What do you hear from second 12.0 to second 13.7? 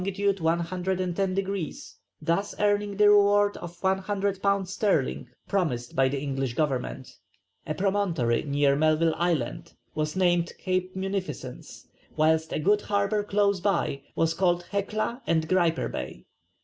whilst a good harbour close